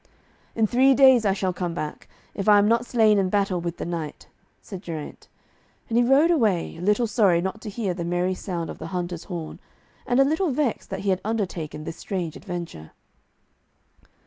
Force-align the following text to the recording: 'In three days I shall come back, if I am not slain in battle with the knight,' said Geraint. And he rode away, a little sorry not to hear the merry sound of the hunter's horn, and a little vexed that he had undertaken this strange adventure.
'In 0.55 0.65
three 0.65 0.95
days 0.95 1.25
I 1.27 1.33
shall 1.33 1.53
come 1.53 1.75
back, 1.75 2.07
if 2.33 2.49
I 2.49 2.57
am 2.57 2.67
not 2.67 2.87
slain 2.87 3.19
in 3.19 3.29
battle 3.29 3.61
with 3.61 3.77
the 3.77 3.85
knight,' 3.85 4.27
said 4.59 4.81
Geraint. 4.81 5.27
And 5.89 5.95
he 5.99 6.03
rode 6.03 6.31
away, 6.31 6.75
a 6.75 6.81
little 6.81 7.05
sorry 7.05 7.39
not 7.39 7.61
to 7.61 7.69
hear 7.69 7.93
the 7.93 8.03
merry 8.03 8.33
sound 8.33 8.71
of 8.71 8.79
the 8.79 8.87
hunter's 8.87 9.25
horn, 9.25 9.59
and 10.07 10.19
a 10.19 10.25
little 10.25 10.49
vexed 10.49 10.89
that 10.89 11.01
he 11.01 11.11
had 11.11 11.21
undertaken 11.23 11.83
this 11.83 11.97
strange 11.97 12.35
adventure. 12.35 12.93